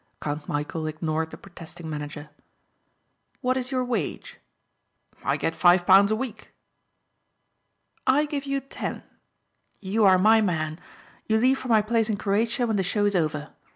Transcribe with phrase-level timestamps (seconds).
[0.19, 2.31] Count Michæl ignored the protesting manager.
[3.41, 4.39] "What is your wage?"
[5.23, 6.55] "I get five pound a week."
[8.07, 9.03] "I give you ten.
[9.79, 10.79] You are my man.
[11.27, 13.49] You leave for my place in Croatia when the show is over.